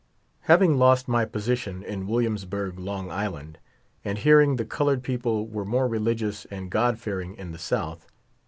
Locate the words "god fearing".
6.71-7.35